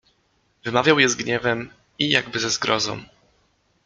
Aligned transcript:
"Wymawiał 0.63 0.99
je 0.99 1.09
z 1.09 1.15
gniewem 1.15 1.71
i 1.99 2.09
jakby 2.09 2.39
ze 2.39 2.49
zgrozą." 2.49 3.03